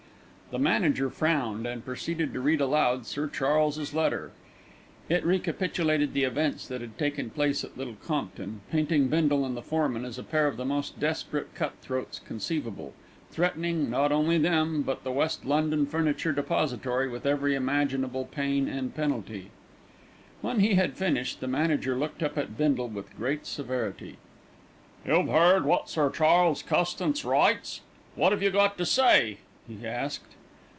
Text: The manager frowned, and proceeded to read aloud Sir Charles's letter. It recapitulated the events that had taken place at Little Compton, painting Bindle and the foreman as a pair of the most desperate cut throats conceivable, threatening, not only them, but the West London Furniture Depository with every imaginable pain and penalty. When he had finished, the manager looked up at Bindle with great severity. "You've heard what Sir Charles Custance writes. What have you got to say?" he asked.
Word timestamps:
The 0.51 0.59
manager 0.59 1.09
frowned, 1.09 1.65
and 1.65 1.85
proceeded 1.85 2.33
to 2.33 2.41
read 2.41 2.59
aloud 2.59 3.05
Sir 3.05 3.29
Charles's 3.29 3.93
letter. 3.93 4.31
It 5.07 5.23
recapitulated 5.25 6.11
the 6.13 6.25
events 6.25 6.67
that 6.67 6.81
had 6.81 6.97
taken 6.97 7.29
place 7.29 7.63
at 7.63 7.77
Little 7.77 7.95
Compton, 8.05 8.59
painting 8.69 9.07
Bindle 9.07 9.45
and 9.45 9.55
the 9.55 9.61
foreman 9.61 10.03
as 10.03 10.19
a 10.19 10.23
pair 10.23 10.47
of 10.49 10.57
the 10.57 10.65
most 10.65 10.99
desperate 10.99 11.55
cut 11.55 11.75
throats 11.81 12.19
conceivable, 12.19 12.93
threatening, 13.29 13.89
not 13.89 14.11
only 14.11 14.37
them, 14.37 14.81
but 14.81 15.05
the 15.05 15.11
West 15.13 15.45
London 15.45 15.85
Furniture 15.85 16.33
Depository 16.33 17.07
with 17.07 17.25
every 17.25 17.55
imaginable 17.55 18.25
pain 18.25 18.67
and 18.67 18.93
penalty. 18.93 19.51
When 20.41 20.59
he 20.59 20.75
had 20.75 20.97
finished, 20.97 21.39
the 21.39 21.47
manager 21.47 21.95
looked 21.95 22.21
up 22.21 22.37
at 22.37 22.57
Bindle 22.57 22.89
with 22.89 23.15
great 23.15 23.45
severity. 23.45 24.17
"You've 25.07 25.29
heard 25.29 25.63
what 25.63 25.89
Sir 25.89 26.09
Charles 26.09 26.61
Custance 26.61 27.23
writes. 27.23 27.79
What 28.15 28.33
have 28.33 28.43
you 28.43 28.51
got 28.51 28.77
to 28.79 28.85
say?" 28.85 29.37
he 29.65 29.87
asked. 29.87 30.25